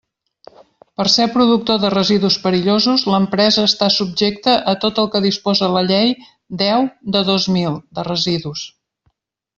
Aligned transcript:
Per 0.99 1.03
ser 1.15 1.25
productor 1.35 1.81
de 1.83 1.91
residus 1.95 2.37
perillosos, 2.45 3.03
l'empresa 3.15 3.67
està 3.73 3.91
subjecta 3.97 4.57
a 4.73 4.75
tot 4.87 5.03
el 5.03 5.11
que 5.17 5.23
disposa 5.27 5.71
la 5.77 5.85
Llei 5.93 6.17
deu 6.63 6.89
de 7.17 7.23
dos 7.31 7.49
mil, 7.59 7.77
de 8.01 8.11
residus. 8.13 8.69